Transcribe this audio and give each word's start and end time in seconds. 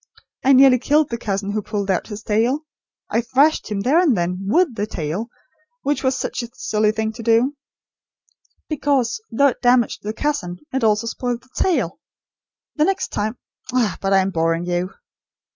I 0.43 0.53
nearly 0.53 0.79
killed 0.79 1.11
the 1.11 1.17
cousin 1.19 1.51
who 1.51 1.61
pulled 1.61 1.91
out 1.91 2.07
his 2.07 2.23
tail. 2.23 2.65
I 3.11 3.21
thrashed 3.21 3.69
him, 3.69 3.81
then 3.81 4.01
and 4.01 4.17
there, 4.17 4.27
WITH 4.35 4.73
the 4.73 4.87
tail; 4.87 5.27
which 5.83 6.03
was 6.03 6.17
such 6.17 6.41
a 6.41 6.49
silly 6.55 6.91
thing 6.91 7.13
to 7.13 7.21
do; 7.21 7.55
because, 8.67 9.21
though 9.31 9.49
it 9.49 9.61
damaged 9.61 9.99
the 10.01 10.11
cousin, 10.13 10.57
it 10.73 10.83
also 10.83 11.05
spoiled 11.05 11.41
the 11.43 11.49
tail. 11.55 11.99
The 12.77 12.85
next 12.85 13.09
time 13.09 13.37
ah, 13.73 13.99
but 14.01 14.11
I 14.11 14.21
am 14.21 14.31
boring 14.31 14.65
you!" 14.65 14.89